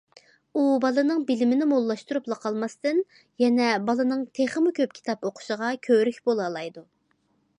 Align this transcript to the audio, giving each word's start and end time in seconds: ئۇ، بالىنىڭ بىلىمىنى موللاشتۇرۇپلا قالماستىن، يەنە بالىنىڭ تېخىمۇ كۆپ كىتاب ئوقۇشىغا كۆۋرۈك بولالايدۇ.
ئۇ، 0.59 0.61
بالىنىڭ 0.85 1.19
بىلىمىنى 1.31 1.67
موللاشتۇرۇپلا 1.73 2.37
قالماستىن، 2.45 3.03
يەنە 3.45 3.67
بالىنىڭ 3.89 4.25
تېخىمۇ 4.39 4.73
كۆپ 4.79 4.95
كىتاب 4.99 5.27
ئوقۇشىغا 5.29 5.71
كۆۋرۈك 5.89 6.19
بولالايدۇ. 6.31 6.87